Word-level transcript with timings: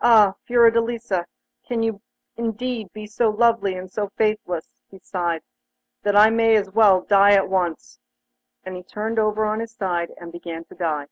'Ah! 0.00 0.34
Fiordelisa, 0.48 1.26
can 1.68 1.82
you 1.82 2.00
indeed 2.34 2.90
be 2.94 3.06
so 3.06 3.28
lovely 3.28 3.74
and 3.74 3.92
so 3.92 4.08
faithless?' 4.16 4.72
he 4.88 4.98
sighed, 4.98 5.42
'then 6.02 6.16
I 6.16 6.30
may 6.30 6.56
as 6.56 6.70
well 6.70 7.02
die 7.02 7.34
at 7.34 7.50
once!' 7.50 7.98
And 8.64 8.74
he 8.74 8.82
turned 8.82 9.18
over 9.18 9.44
on 9.44 9.60
his 9.60 9.72
side 9.74 10.12
and 10.16 10.32
began 10.32 10.64
to 10.64 10.74
die. 10.74 11.08